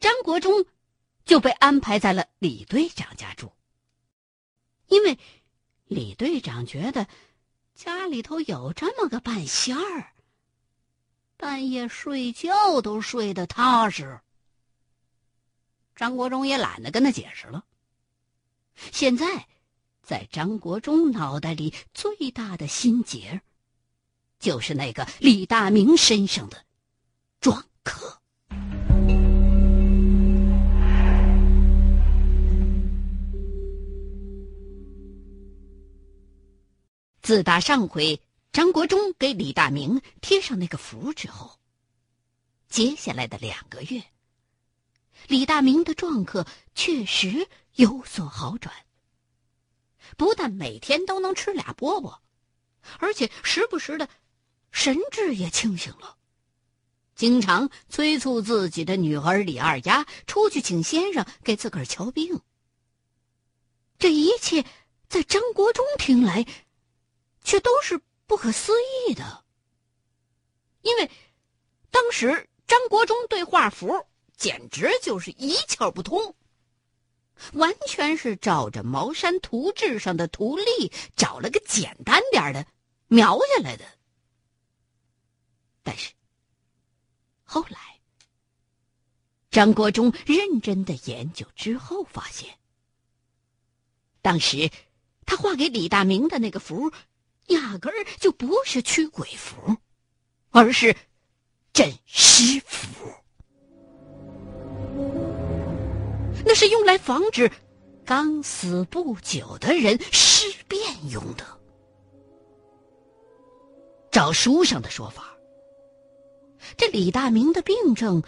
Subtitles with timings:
[0.00, 0.64] 张国忠
[1.24, 3.52] 就被安排在了李队长家住，
[4.88, 5.18] 因为
[5.84, 7.06] 李队长觉得
[7.74, 10.12] 家里头有这么个半仙儿，
[11.36, 14.20] 半夜睡觉都睡得踏实。
[15.94, 17.64] 张国忠也懒得跟他解释了。
[18.90, 19.46] 现在，
[20.02, 23.42] 在张国忠脑袋里最大的心结，
[24.38, 26.64] 就是那个李大明身上的
[27.38, 28.19] 庄客。
[37.30, 38.20] 自打上回
[38.50, 41.60] 张国忠给李大明贴上那个符之后，
[42.68, 44.02] 接下来的两个月，
[45.28, 46.44] 李大明的撞客
[46.74, 48.74] 确实有所好转。
[50.16, 52.18] 不但每天都能吃俩饽饽，
[52.98, 54.08] 而且时不时的
[54.72, 56.16] 神志也清醒了，
[57.14, 62.40] 经常催促自己的女儿李二丫出去请先生给自个儿瞧病。
[64.00, 64.64] 这一切
[65.08, 66.44] 在张国忠听来。
[67.50, 68.72] 却都是不可思
[69.08, 69.44] 议的，
[70.82, 71.10] 因为
[71.90, 76.36] 当时张国忠对画符简直就是一窍不通，
[77.54, 82.64] 完全是照着茅山图志上的图例找了个简单点的
[83.08, 83.84] 描下来的。
[85.82, 86.12] 但是
[87.42, 88.00] 后来
[89.50, 92.60] 张国忠认真的研究之后，发现
[94.22, 94.70] 当时
[95.26, 96.92] 他画给李大明的那个符。
[97.50, 99.76] 压根儿就不是驱鬼符，
[100.50, 100.96] 而是
[101.72, 102.88] 镇尸符。
[106.44, 107.50] 那是用来防止
[108.04, 111.46] 刚死不久的人尸变用的。
[114.10, 115.36] 照书上的说法，
[116.76, 118.22] 这李大明的病症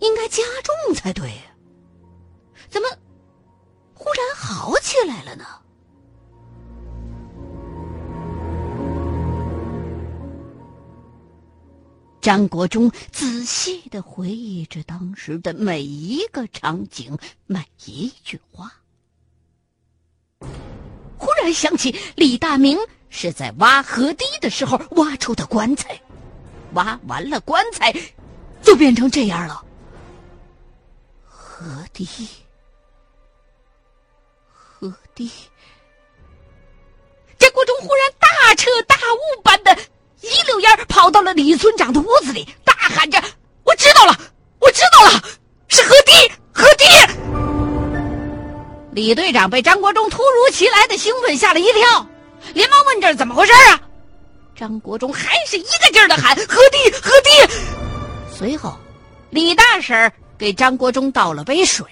[0.00, 1.56] 应该加重才对呀，
[2.68, 2.88] 怎么
[3.94, 5.44] 忽然好起来了呢？
[12.26, 17.16] 张国忠仔细的回忆着当时的每一个场景，
[17.46, 18.68] 每一句话。
[21.16, 22.76] 忽然想起李大明
[23.10, 26.02] 是在挖河堤的时候挖出的棺材，
[26.72, 27.94] 挖完了棺材，
[28.60, 29.64] 就变成这样了。
[31.22, 32.26] 河堤，
[34.52, 35.30] 河堤。
[37.38, 39.78] 张国忠忽然大彻大悟般的。
[40.26, 43.22] 一溜烟跑到了李村长的屋子里，大喊着
[43.64, 44.18] ：“我知道了，
[44.58, 45.22] 我知道了，
[45.68, 46.12] 是河堤，
[46.52, 46.84] 河堤！”
[48.92, 52.08] 李队长被张国忠突如其来的兴奋吓了一跳，
[52.54, 53.80] 连忙问：“这是怎么回事啊？”
[54.56, 57.30] 张国忠还是一个劲儿的喊：“河堤，河堤！”
[58.34, 58.76] 随后，
[59.30, 61.86] 李大婶给张国忠倒了杯水，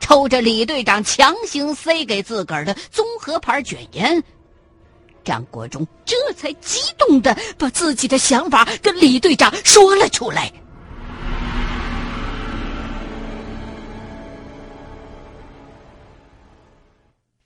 [0.00, 4.22] 抽着李队长强行塞给自个儿的综合牌卷烟。
[5.22, 10.52] 张国忠这这才激动的把自己的想法跟李队长说了出来。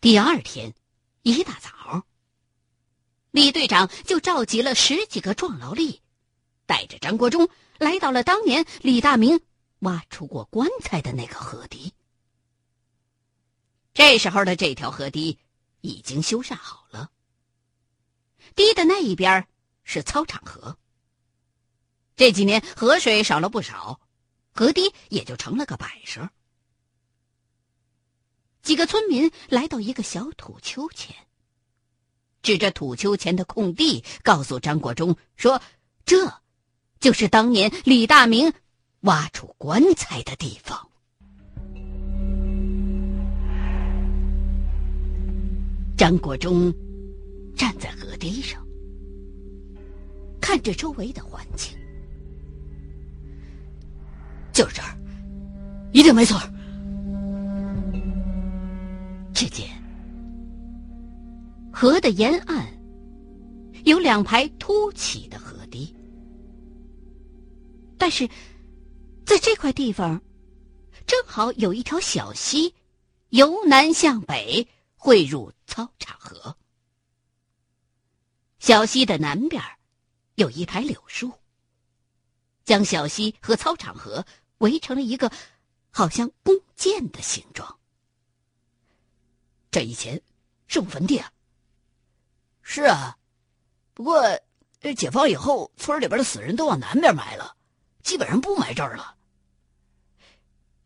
[0.01, 0.73] 第二天
[1.21, 2.07] 一大早，
[3.33, 6.01] 李队长就召集了十几个壮劳力，
[6.65, 9.41] 带着张国忠来到了当年李大明
[9.81, 11.93] 挖出过棺材的那个河堤。
[13.93, 15.37] 这时候的这条河堤
[15.83, 17.11] 已经修缮好了。
[18.55, 19.47] 堤的那一边
[19.85, 20.77] 是操场河。
[22.17, 24.01] 这几年河水少了不少，
[24.53, 26.29] 河堤也就成了个摆设。
[28.63, 31.17] 几个村民来到一个小土丘前，
[32.43, 35.63] 指着土丘前的空地，告诉张国忠说
[36.05, 36.43] ：“这，
[37.01, 38.53] 就是当年李大明
[39.01, 40.89] 挖出棺材的地方。”
[45.97, 46.90] 张国忠。
[47.61, 48.67] 站在河堤上，
[50.41, 51.77] 看着周围的环境，
[54.51, 54.97] 就是这儿，
[55.93, 56.41] 一定没错。
[59.35, 59.69] 只见
[61.71, 62.67] 河的沿岸
[63.85, 65.95] 有两排凸起的河堤，
[67.99, 68.27] 但是
[69.27, 70.19] 在这块地方，
[71.07, 72.75] 正好有一条小溪，
[73.29, 76.57] 由南向北汇入操场河。
[78.61, 79.63] 小溪的南边
[80.35, 81.33] 有一排柳树，
[82.65, 84.25] 将小溪和操场河
[84.59, 85.33] 围成了一个
[85.91, 87.79] 好像弓箭的形状。
[89.71, 90.21] 这以前
[90.67, 91.33] 是个坟地啊。
[92.61, 93.17] 是啊，
[93.95, 94.23] 不过
[94.97, 97.57] 解放以后，村里边的死人都往南边埋了，
[98.03, 99.17] 基本上不埋这儿了。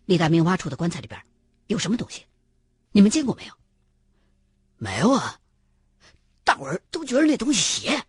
[0.05, 1.21] 李大明挖出的棺材里边
[1.67, 2.25] 有什么东西？
[2.93, 3.55] 你们见过没有？
[4.77, 5.41] 没有啊，
[6.55, 8.01] 大伙儿都觉得那东西邪。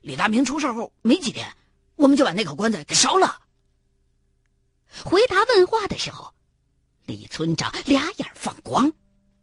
[0.00, 1.46] 李大明出事后没几天，
[1.94, 3.42] 我们就把那口棺材给烧了。
[5.04, 6.32] 回答问话的时候，
[7.04, 8.90] 李村长俩眼放光，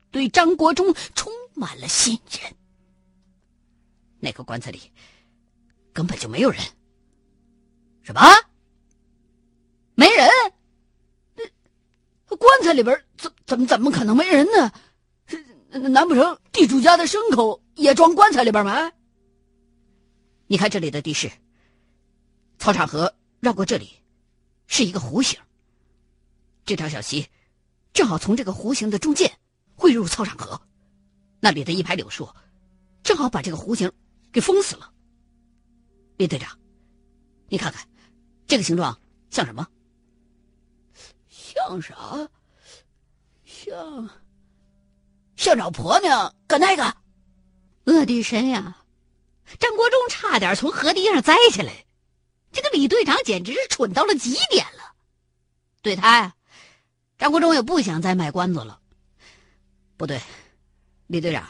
[0.10, 2.56] 对张国忠充满了信任。
[4.18, 4.92] 那个棺材里
[5.94, 6.60] 根本就没有人。
[8.02, 8.20] 什么？
[9.94, 10.28] 没人？
[12.26, 14.72] 棺材里边怎怎么怎么可能没人呢？
[15.90, 18.94] 难不成地主家的牲口也装棺材里边埋？
[20.48, 21.32] 你看这里的地势，
[22.58, 23.90] 操场河绕过这里，
[24.68, 25.40] 是一个弧形。
[26.66, 27.26] 这条小溪
[27.94, 29.32] 正好从这个弧形的中间
[29.76, 30.62] 汇入操场河，
[31.40, 32.28] 那里的一排柳树
[33.02, 33.90] 正好把这个弧形
[34.32, 34.94] 给封死了。
[36.18, 36.60] 李队长，
[37.48, 37.88] 你看看，
[38.46, 39.00] 这个形状
[39.30, 39.66] 像什么？
[41.30, 42.30] 像啥？
[43.46, 44.10] 像
[45.38, 46.98] 像找婆娘干那个？
[47.86, 48.78] 我的神呀！
[49.58, 51.86] 张国忠差点从河堤上栽下来，
[52.52, 54.96] 这个李队长简直是蠢到了极点了。
[55.82, 56.36] 对他呀，
[57.18, 58.80] 张国忠也不想再卖关子了。
[59.98, 60.22] 不对，
[61.08, 61.48] 李队长，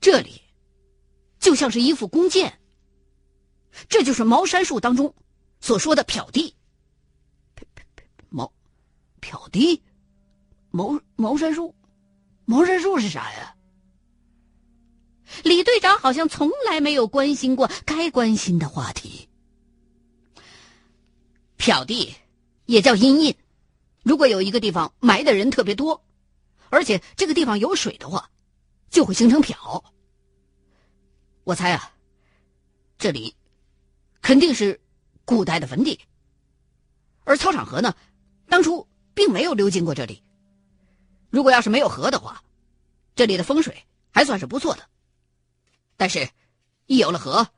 [0.00, 0.40] 这里
[1.38, 2.58] 就像是一副弓箭。
[3.88, 5.14] 这就是茅山术当中
[5.60, 6.56] 所说的漂地。
[8.30, 8.50] 茅
[9.20, 9.82] 漂地，
[10.70, 11.74] 茅茅山术，
[12.46, 13.54] 茅山术是啥呀？
[15.44, 19.28] 李队长好像从来没有关心过该关心的话题。
[21.56, 22.14] 漂地
[22.66, 23.34] 也叫阴印，
[24.02, 26.02] 如果有一个地方埋的人特别多，
[26.70, 28.30] 而且这个地方有水的话，
[28.90, 29.84] 就会形成漂。
[31.44, 31.92] 我猜啊，
[32.98, 33.34] 这里
[34.22, 34.80] 肯定是
[35.24, 35.98] 古代的坟地，
[37.24, 37.94] 而操场河呢，
[38.48, 40.22] 当初并没有流经过这里。
[41.30, 42.42] 如果要是没有河的话，
[43.14, 44.88] 这里的风水还算是不错的。
[45.98, 46.30] 但是，
[46.86, 47.48] 一有了河，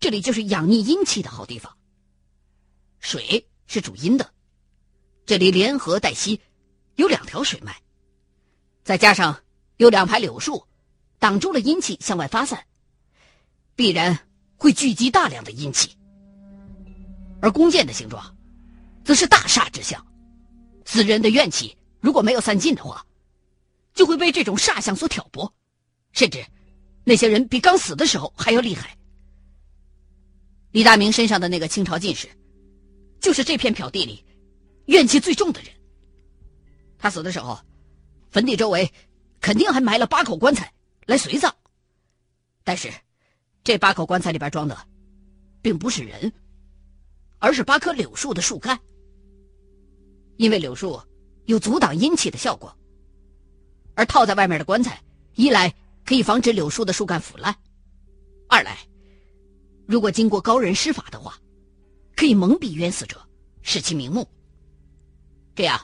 [0.00, 1.76] 这里就是养逆阴气的好地方。
[2.98, 4.32] 水是主阴的，
[5.26, 6.40] 这里连河带溪，
[6.96, 7.76] 有两条水脉，
[8.82, 9.38] 再加上
[9.76, 10.66] 有两排柳树，
[11.18, 12.64] 挡住了阴气向外发散，
[13.76, 14.18] 必然
[14.56, 15.94] 会聚集大量的阴气。
[17.42, 18.34] 而弓箭的形状，
[19.04, 20.02] 则是大煞之象，
[20.86, 23.04] 死人的怨气如果没有散尽的话，
[23.92, 25.54] 就会被这种煞象所挑拨，
[26.12, 26.42] 甚至。
[27.04, 28.96] 那些人比刚死的时候还要厉害。
[30.72, 32.28] 李大明身上的那个清朝进士，
[33.20, 34.24] 就是这片漂地里
[34.86, 35.70] 怨气最重的人。
[36.98, 37.58] 他死的时候，
[38.30, 38.90] 坟地周围
[39.40, 40.72] 肯定还埋了八口棺材
[41.06, 41.54] 来随葬。
[42.64, 42.90] 但是，
[43.62, 44.76] 这八口棺材里边装的，
[45.60, 46.32] 并不是人，
[47.38, 48.80] 而是八棵柳树的树干。
[50.38, 51.00] 因为柳树
[51.44, 52.74] 有阻挡阴气的效果，
[53.94, 55.00] 而套在外面的棺材，
[55.34, 55.72] 一来。
[56.04, 57.54] 可以防止柳树的树干腐烂。
[58.48, 58.78] 二来，
[59.86, 61.38] 如果经过高人施法的话，
[62.14, 63.20] 可以蒙蔽冤死者，
[63.62, 64.28] 使其瞑目。
[65.54, 65.80] 这样，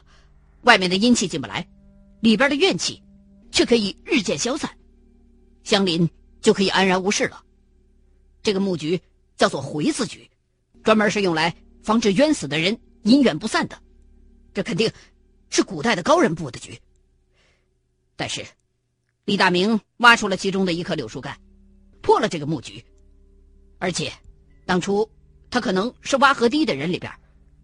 [0.62, 1.66] 外面的阴气进不来，
[2.20, 3.02] 里边的怨气
[3.50, 4.70] 却可以日渐消散，
[5.64, 6.08] 乡邻
[6.40, 7.42] 就可以安然无事了。
[8.42, 9.00] 这个木局
[9.36, 10.30] 叫做回字局，
[10.84, 13.82] 专门是用来防止冤死的人阴怨不散的。
[14.52, 14.92] 这肯定
[15.48, 16.78] 是古代的高人布的局。
[18.16, 18.44] 但是。
[19.24, 21.36] 李大明挖出了其中的一棵柳树干，
[22.00, 22.84] 破了这个木局。
[23.78, 24.12] 而且，
[24.66, 25.08] 当初
[25.50, 27.12] 他可能是挖河堤的人里边，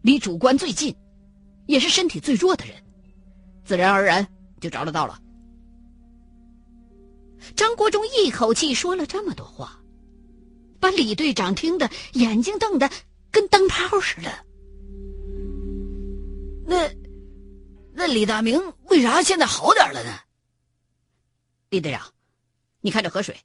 [0.03, 0.95] 离主棺最近，
[1.67, 2.75] 也是身体最弱的人，
[3.65, 4.27] 自然而然
[4.61, 5.21] 就着了道了。
[7.55, 9.79] 张国忠一口气说了这么多话，
[10.81, 12.91] 把李队长听得眼睛瞪得
[13.31, 14.31] 跟灯泡似的。
[16.67, 16.91] 那，
[17.93, 20.11] 那李大明为啥现在好点了呢？
[21.77, 22.15] 李队长，
[22.81, 23.39] 你看这河水。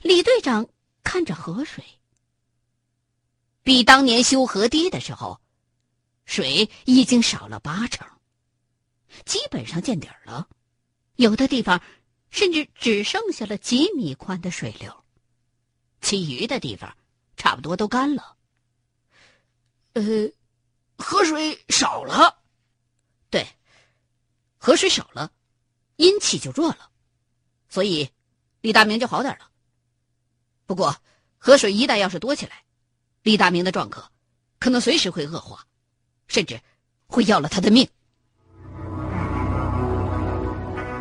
[0.00, 0.66] 李队长
[1.04, 1.84] 看着河水，
[3.62, 5.38] 比当年修河堤的时候，
[6.24, 8.08] 水已经少了八成，
[9.26, 10.48] 基本上见底了。
[11.16, 11.82] 有的地方
[12.30, 15.04] 甚至只剩下了几米宽的水流，
[16.00, 16.96] 其余的地方
[17.36, 18.38] 差不多都干了。
[19.92, 20.02] 呃，
[20.96, 22.42] 河水少了，
[23.28, 23.46] 对，
[24.56, 25.30] 河水少了。
[25.96, 26.90] 阴气就弱了，
[27.68, 28.10] 所以
[28.60, 29.50] 李大明就好点了。
[30.66, 30.96] 不过
[31.38, 32.62] 河水一旦要是多起来，
[33.22, 34.10] 李大明的状况
[34.58, 35.64] 可能随时会恶化，
[36.26, 36.60] 甚至
[37.06, 37.88] 会要了他的命。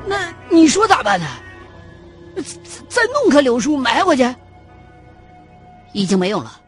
[0.07, 1.25] 那你说咋办呢？
[2.35, 2.43] 再
[2.89, 4.35] 再弄棵柳树埋回去？
[5.93, 6.61] 已经没用了。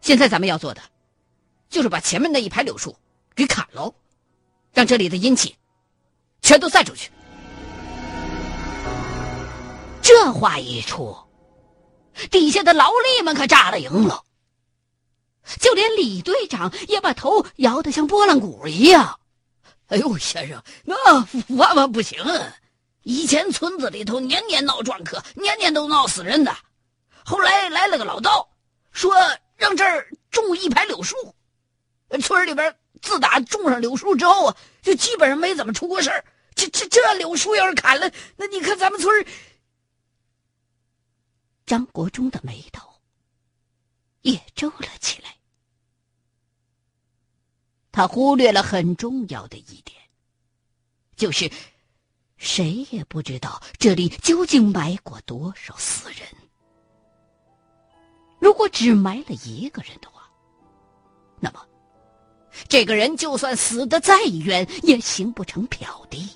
[0.00, 0.80] 现在咱们要做的，
[1.68, 2.96] 就是把前面那一排柳树
[3.34, 3.94] 给砍喽，
[4.72, 5.56] 让这里的阴气
[6.42, 7.10] 全都散出去。
[10.02, 11.16] 这话一出，
[12.30, 14.22] 底下的劳力们可炸了营了。
[15.60, 19.18] 就连李队长也把头摇得像拨浪鼓一样。
[19.88, 20.94] 哎呦，先生，那
[21.56, 22.18] 万万不行！
[23.02, 26.52] 以前村子里头年年闹撞客，年年都闹死人的。
[27.24, 28.48] 后来来了个老道，
[28.90, 29.14] 说
[29.56, 31.16] 让这儿种一排柳树。
[32.20, 36.24] 村里边自打种上柳树之后啊，就基本上没怎么出过事儿。
[36.54, 39.26] 这这这柳树要是砍了，那你看咱们村
[41.66, 42.88] 张国忠的眉头
[44.22, 45.36] 也皱了起来。
[47.92, 50.00] 他忽略了很重要的一点，
[51.16, 51.50] 就是
[52.36, 56.20] 谁也不知道这里究竟埋过多少死人。
[58.38, 60.30] 如果只埋了一个人的话，
[61.40, 61.66] 那么
[62.68, 66.28] 这个人就算死的再冤，也形不成漂地。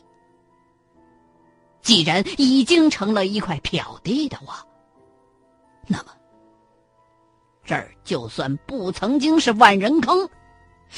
[1.82, 4.64] 既然已经成了一块漂地的话，
[5.86, 6.14] 那么
[7.64, 10.28] 这儿就算不曾经是万人坑。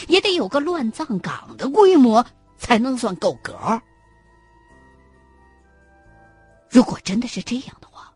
[0.09, 2.25] 也得有个乱葬岗的规模
[2.57, 3.79] 才能算够格。
[6.71, 8.11] 如果真的是这样的话，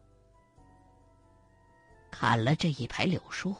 [2.10, 3.54] 砍了这一排柳树，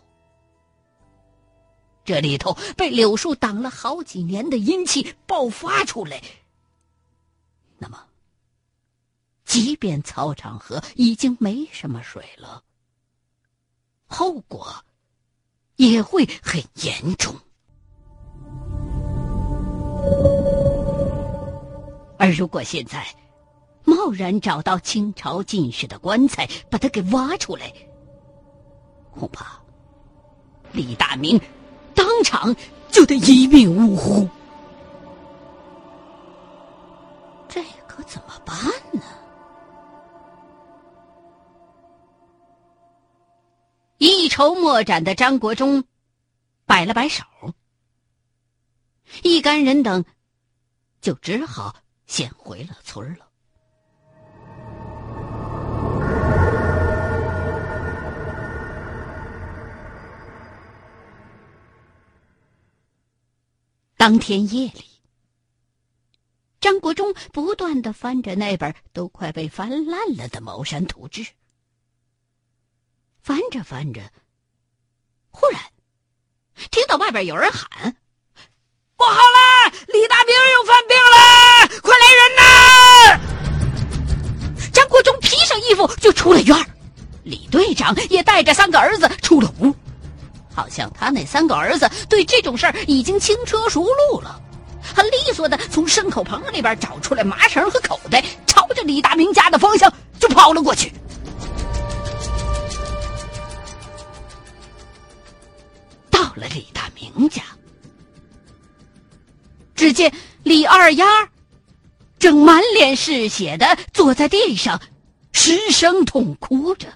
[2.07, 6.23] 这里头被柳树挡了好几年的阴气爆发出来，
[7.79, 7.99] 那么，
[9.45, 12.63] 即便操场河已经没什么水了，
[14.07, 14.73] 后果
[15.75, 17.35] 也会很严重。
[22.19, 23.05] 而如果现在
[23.85, 27.73] 贸然找到清朝进士的棺材，把他给挖出来，
[29.11, 29.61] 恐怕
[30.73, 31.41] 李大明
[31.97, 32.55] 当场
[32.89, 34.29] 就得一命呜呼。
[37.49, 38.57] 这可怎么办
[38.93, 39.03] 呢？
[43.99, 45.83] 一筹莫展的张国忠
[46.67, 47.25] 摆了摆手，
[49.23, 50.05] 一干人等
[51.01, 51.75] 就只好。
[52.07, 53.26] 先回了村了。
[64.07, 64.85] 当天夜里，
[66.61, 71.23] 张国忠不断的翻着那本都快被翻烂了的《茅山图志》，
[73.21, 74.01] 翻着翻着，
[75.31, 75.61] 忽然
[76.71, 77.97] 听到外边有人喊。
[78.97, 79.73] 不好了！
[79.89, 83.19] 李大明又犯病了，快来人呐！
[84.73, 86.57] 张国忠披上衣服就出了院
[87.25, 89.75] 李队长也带着三个儿子出了屋，
[90.57, 94.41] 好像他那三个儿子对这种事儿已经轻车熟路了，
[94.83, 100.91] 很利索的从牲口棚里边找出来麻绳和口袋，朝着李大明家的方向就跑了过去。
[106.11, 107.43] 到了李大明家。
[109.75, 110.11] 只见
[110.43, 111.05] 李二丫
[112.19, 114.81] 正满脸是血的坐在地上，
[115.33, 116.89] 失声痛哭着。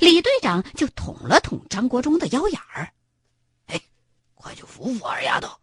[0.00, 2.92] 李队长就捅了捅张国忠的腰眼儿
[3.66, 3.80] ：“哎，
[4.34, 5.58] 快去扶扶二丫头，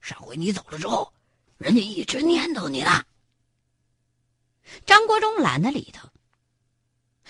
[0.00, 1.12] 上回你走了之后，
[1.58, 3.04] 人家一直念叨你呢。”
[4.86, 6.10] 张国忠懒得理他，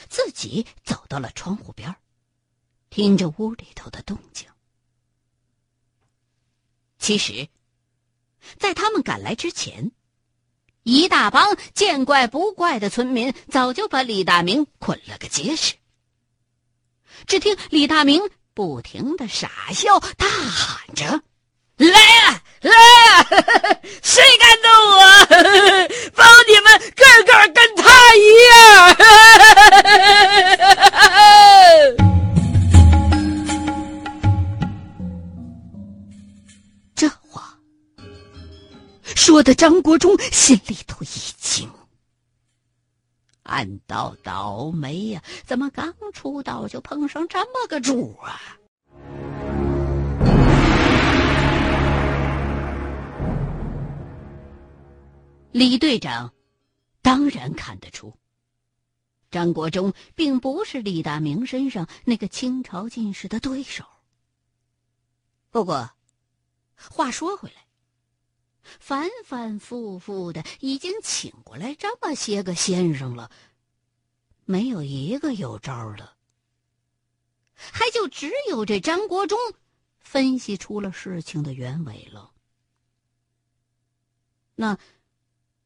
[0.09, 1.95] 自己走到了窗户边
[2.91, 4.49] 听着屋里头的动静。
[6.99, 7.49] 其实，
[8.59, 9.91] 在他们赶来之前，
[10.85, 15.75] 一大帮见怪不怪的村民早就把李大明捆了个结实。
[17.35, 18.23] 只听李大明
[18.55, 21.21] 不停的傻笑，大喊着
[21.79, 23.27] ：“来呀，来呀！
[24.05, 25.01] 谁敢动我？
[26.15, 28.97] 保你们个个跟他一样！”
[36.95, 37.59] 这话
[39.17, 41.07] 说的张国忠心里头一
[43.45, 45.23] 暗道倒霉呀！
[45.45, 48.41] 怎么刚出道就碰上这么个主啊？
[55.53, 56.33] 李队长
[57.01, 58.13] 当然看得出，
[59.31, 63.85] 张国忠并不是李大明身上那个清朝进士的对手。
[65.51, 65.91] 不过，
[66.77, 67.64] 话说回来。
[68.81, 73.31] 反反复复的，已经请过来这么些个先生了，
[74.45, 76.17] 没有一个有招的，
[77.55, 79.39] 还就只有这张国忠
[79.99, 82.33] 分析出了事情的原委了。
[84.55, 84.79] 那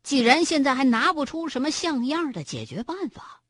[0.03, 3.43] 既然现在还拿不出什么像样的解决办法，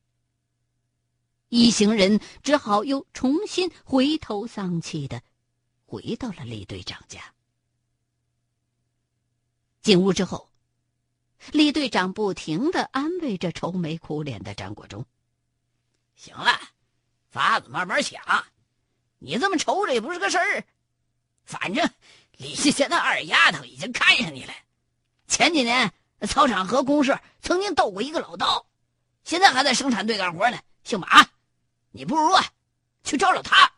[1.48, 5.22] 一行人只好又重新回头丧气的
[5.86, 7.34] 回到了李队长家。
[9.88, 10.50] 进屋之后，
[11.50, 15.02] 李队长不停的安慰着愁眉苦脸的张国忠
[16.14, 16.60] ：“行了，
[17.30, 18.22] 法子慢慢想，
[19.18, 20.62] 你这么愁着也不是个事儿。
[21.46, 21.88] 反正
[22.32, 24.52] 李谢贤那二丫头已经看上你了。
[25.26, 25.90] 前几年
[26.28, 28.66] 操场和公社曾经斗过一个老道，
[29.24, 31.26] 现在还在生产队干活呢，姓马。
[31.92, 32.44] 你不如啊，
[33.04, 33.72] 去找找他。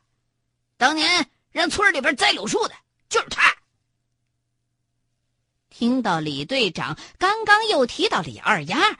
[0.76, 2.75] 当年让村里边栽柳树的
[3.09, 3.49] 就是他。”
[5.80, 8.99] 听到李队长刚刚又提到李二丫，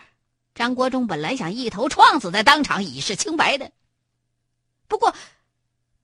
[0.54, 3.70] 张国忠本来想一头撞死在当场以示清白的。
[4.88, 5.14] 不过，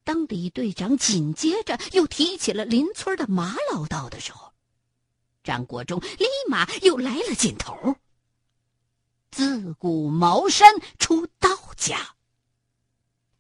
[0.05, 4.53] 当李队长紧接着又提起了邻村的马老道的时候，
[5.43, 7.97] 张国忠立马又来了劲头。
[9.31, 12.15] 自古茅山出道家，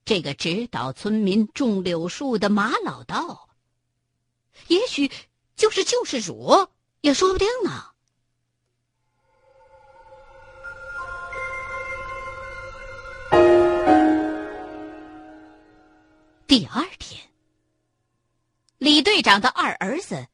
[0.06, 3.50] 这个指导村民种柳树的马老道，
[4.68, 5.12] 也许
[5.54, 6.70] 就是救世主。
[7.00, 7.90] 也说不定呢。
[16.46, 17.20] 第二天，
[18.78, 20.26] 李队长的二儿子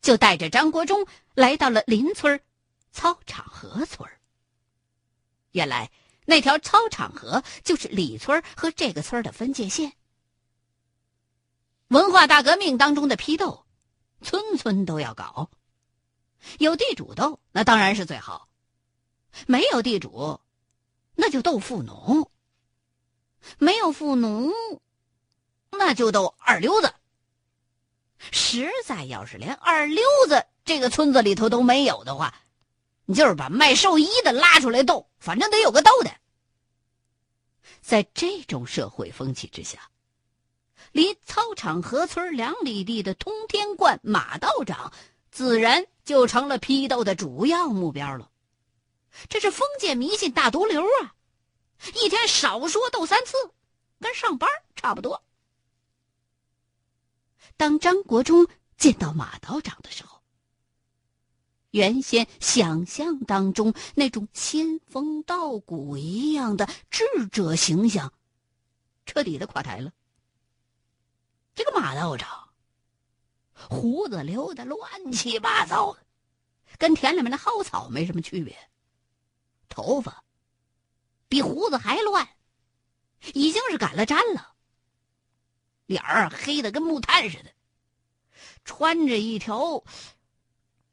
[0.00, 2.40] 就带着张国忠来到了邻村
[2.92, 4.08] 操场河村。
[5.52, 5.90] 原来
[6.26, 9.92] 那条操场河就是李村和这个村的分界线。
[11.88, 13.64] 文化大革命当中的批斗，
[14.22, 15.50] 村村都要搞。
[16.58, 18.48] 有地主斗，那当然是最好；
[19.46, 20.40] 没有地主，
[21.14, 22.28] 那就斗富农；
[23.58, 24.52] 没有富农，
[25.70, 26.94] 那就斗二流子。
[28.30, 32.34] 实在要是连二流子这个村子里头都没有的话，
[33.04, 36.10] 你就是把卖寿衣的拉出来斗，反正得有个斗的。
[37.80, 39.90] 在这种社会风气之下，
[40.92, 44.92] 离操场河村两里地的通天观马道长。
[45.30, 48.30] 自然就成了批斗的主要目标了。
[49.28, 51.14] 这是封建迷信大毒瘤啊！
[51.94, 53.36] 一天少说斗三次，
[54.00, 55.24] 跟上班差不多。
[57.56, 60.20] 当张国忠见到马道长的时候，
[61.70, 68.12] 原先想象当中那种仙风道骨一样的智者形象，
[69.06, 69.92] 彻底的垮台了。
[71.54, 72.43] 这个马道长。
[73.68, 75.96] 胡子留的乱七八糟，
[76.78, 78.56] 跟田里面的蒿草没什么区别。
[79.68, 80.24] 头发
[81.28, 82.28] 比胡子还乱，
[83.32, 84.54] 已经是赶了毡了。
[85.86, 87.52] 脸儿黑的跟木炭似的，
[88.64, 89.84] 穿着一条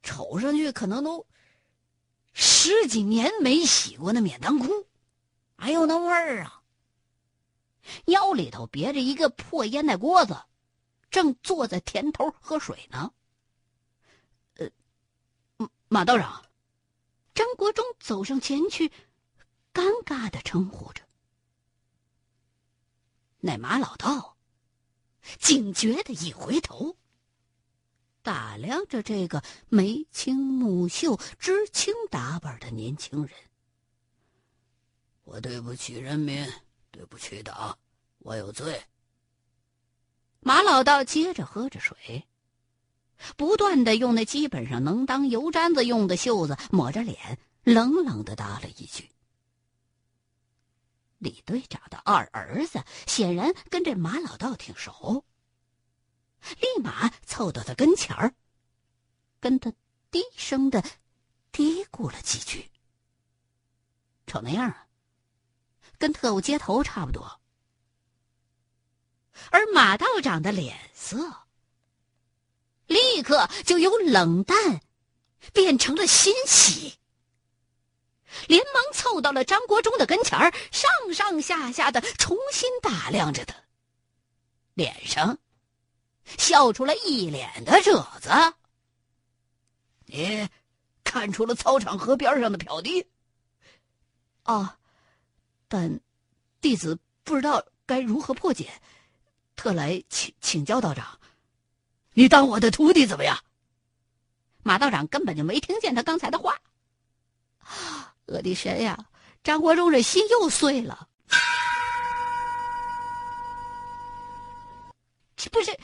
[0.01, 1.25] 瞅上去可能都
[2.33, 4.87] 十几年没洗过的免裆裤，
[5.57, 6.61] 哎呦那味儿啊！
[8.05, 10.35] 腰里头别着一个破烟袋锅子。
[11.11, 13.13] 正坐在田头喝水呢。
[14.55, 14.69] 呃，
[15.89, 16.43] 马道长，
[17.35, 18.89] 张国忠走上前去，
[19.73, 21.03] 尴尬的称呼着。
[23.41, 24.37] 那马老道
[25.39, 26.95] 警觉的一回头，
[28.21, 33.35] 打量着这个眉清目秀、知青打扮的年轻人。
[35.23, 36.47] 我对不起人民，
[36.89, 37.77] 对不起党，
[38.19, 38.81] 我有罪。
[40.43, 42.27] 马老道接着喝着水，
[43.37, 49.11] 不断的用那基本上能当油毡子用的袖子抹着脸，冷冷的答了一句
[51.19, 55.23] ：“李队长的二儿子显然跟这马老道挺熟，
[56.59, 58.33] 立马凑到他跟前儿，
[59.39, 59.71] 跟他
[60.09, 60.83] 低声的
[61.51, 62.71] 嘀咕了几句。
[64.25, 64.87] 瞅那样啊，
[65.99, 67.39] 跟特务接头差不多。”
[69.49, 71.17] 而马道长的脸色
[72.85, 74.81] 立刻就由冷淡
[75.53, 76.97] 变成了欣喜，
[78.47, 83.55] 连忙凑到了张国忠的跟前儿，上上下下的重新打量着他，
[84.73, 85.37] 脸上
[86.37, 88.29] 笑出了一脸的褶子。
[90.05, 90.47] 你
[91.03, 93.07] 看出了操场河边上的漂滴？
[94.43, 94.77] 哦，
[95.67, 95.99] 但
[96.59, 98.81] 弟子不知道该如何破解。
[99.61, 101.19] 特来请请教道长，
[102.13, 103.37] 你当我的徒弟怎么样？
[104.63, 106.57] 马道长根本就没听见他刚才的话。
[108.25, 108.97] 我的神呀！
[109.43, 111.07] 张国忠这心又碎了。
[115.35, 115.77] 这不是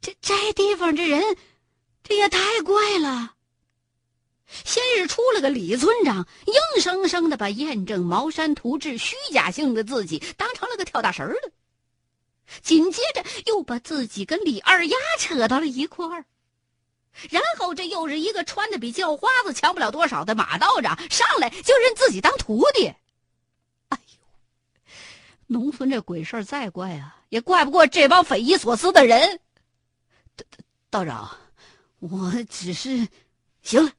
[0.00, 1.22] 这这地方这人，
[2.02, 3.36] 这也太怪了。
[4.64, 11.52] 先是出了个李村长，硬生生的把验证茅山图志虚假性的自己当成了个跳大神的，
[12.60, 16.24] 紧接着又把自己跟李二丫扯到了一块儿，
[17.30, 22.86] 然后这又是一个穿的比叫花子强不了多少的马道长上来就认自己当徒弟。
[23.88, 24.18] 哎呦，
[25.46, 29.40] 农村这鬼事儿再怪啊，也怪不过这帮匪夷所思的人。
[30.90, 31.36] 道道长，
[32.00, 33.08] 我只是
[33.62, 33.92] 行了。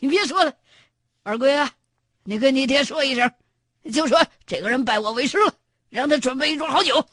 [0.00, 0.54] 你别说了，
[1.22, 1.72] 二龟啊，
[2.22, 3.32] 你跟你爹说一声，
[3.92, 5.54] 就说这个人拜我为师了，
[5.88, 7.04] 让他准备一桌好酒。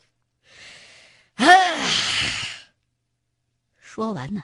[1.36, 1.90] 哎，
[3.78, 4.44] 说完呢，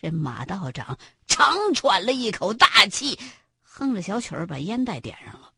[0.00, 3.18] 这马道长长喘了一口大气，
[3.62, 5.52] 哼着小曲儿，把烟袋点上了。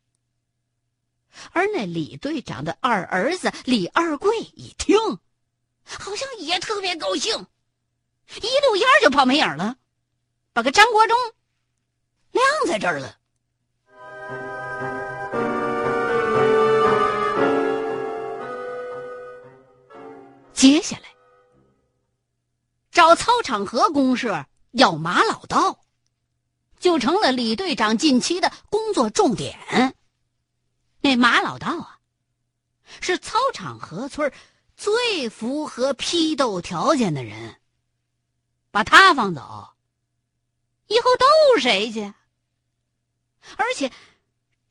[1.53, 4.97] 而那李队长的二儿子李二贵一听，
[5.85, 7.47] 好像也特别高兴，
[8.37, 9.77] 一溜烟就跑没影了，
[10.53, 11.17] 把个张国忠。
[12.31, 13.19] 晾在这儿了。
[20.57, 21.15] 接下来，
[22.91, 25.85] 找操场河公社要马老道，
[26.81, 29.95] 就成了李队长近期的工作重点。
[31.03, 32.01] 那马老道啊，
[33.03, 34.33] 是操场河村
[34.79, 37.61] 最符合批斗条件的人，
[38.71, 39.75] 把他放走，
[40.87, 42.15] 以后斗谁去？
[43.59, 43.93] 而且，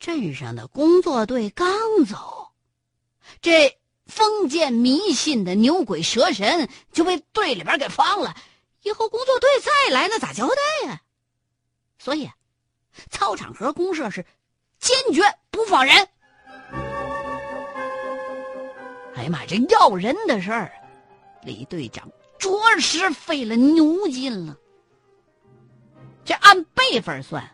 [0.00, 2.52] 镇上的工作队刚走，
[3.40, 8.34] 这封建迷信的牛鬼蛇神就被队里边给放了。
[8.82, 11.00] 以后工作队再来，那咋交代呀？
[11.98, 12.30] 所以，
[13.10, 14.24] 操场河公社是
[14.78, 16.08] 坚决不放人。
[19.16, 20.72] 哎呀妈，这要人的事儿，
[21.42, 24.56] 李队长着实费了牛劲了。
[26.24, 27.50] 这按辈分算。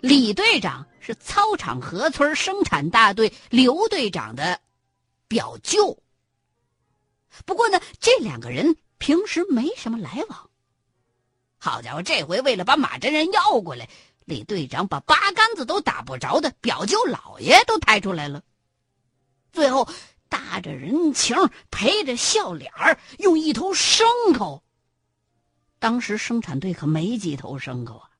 [0.00, 4.60] 李队长是操场河村生产大队刘队长的
[5.28, 5.98] 表舅。
[7.44, 10.50] 不过呢，这两个人平时没什么来往。
[11.58, 13.88] 好家伙，这回为了把马真人要过来，
[14.24, 18.42] 李队长把八竿子都打不着的表舅老爷都抬出来了。
[19.52, 19.88] 最后，
[20.28, 21.36] 搭着人情，
[21.70, 22.70] 陪着笑脸
[23.18, 24.04] 用一头牲
[24.36, 24.62] 口。
[25.78, 28.10] 当时生产队可没几头牲口啊。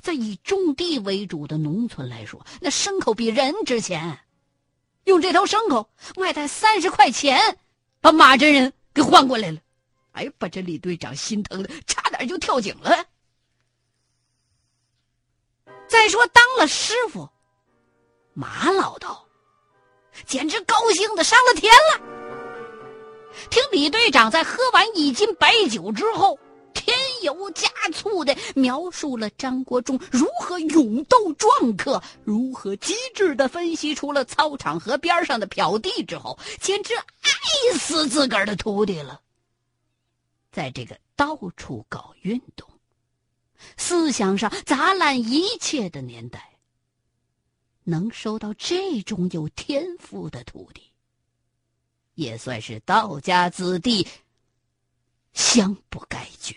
[0.00, 4.20] 在以种地为主的农村来说，那牲口比人值钱。
[5.10, 7.58] 用这条牲口卖他三十块钱，
[8.00, 9.58] 把马真人给换过来了。
[10.12, 13.04] 哎，把这李队长心疼的差点就跳井了。
[15.88, 17.28] 再说当了师傅，
[18.34, 19.26] 马老道
[20.26, 22.00] 简直高兴的上了天了。
[23.50, 26.38] 听李队长在喝完一斤白酒之后。
[27.22, 39.20] 油加醋的描述了张国忠如何勇斗壮客，如何机智的分析出了操场河边上的漂地之后，简直爱死自个儿的徒弟了。
[40.52, 42.68] 在这个到处搞运动、
[43.76, 46.58] 思想上砸烂一切的年代，
[47.84, 50.82] 能收到这种有天赋的徒弟，
[52.14, 54.06] 也算是道家子弟。
[55.32, 56.56] 香不该绝。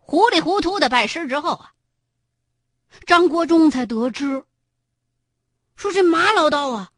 [0.00, 1.74] 糊里糊涂的拜师之后啊，
[3.06, 4.44] 张国忠才得知，
[5.74, 6.92] 说这马老道啊，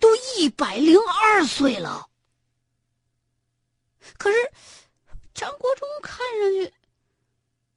[0.00, 2.08] 都一百零二岁了。
[4.18, 4.36] 可是
[5.32, 6.74] 张国忠看上去，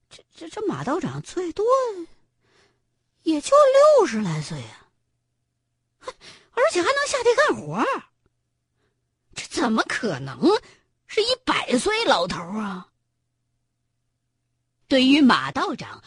[0.09, 1.65] 这这这马道长最多
[3.21, 3.55] 也就
[3.99, 4.87] 六十来岁啊。
[6.51, 8.06] 而且还能下地干活，这
[9.67, 10.39] 怎么可能
[11.07, 12.87] 是一百岁老头啊？
[14.87, 16.01] 对于马道长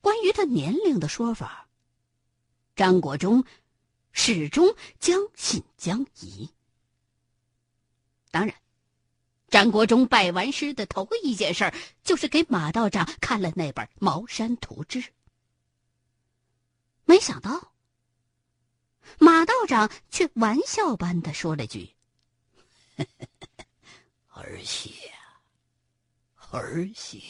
[0.00, 1.68] 关于他年龄的说法，
[2.74, 3.44] 张国忠
[4.10, 6.50] 始终将信将疑。
[8.32, 8.56] 当然，
[9.48, 11.72] 张国忠拜完师的头一件事
[12.02, 15.00] 就是给马道长看了那本《茅山图志》，
[17.04, 17.72] 没想到。
[19.20, 21.93] 马道长却玩笑般的说了句
[24.34, 25.10] ：“儿媳，
[26.50, 27.22] 儿媳。”